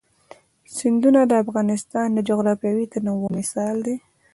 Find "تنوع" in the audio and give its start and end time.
2.93-3.27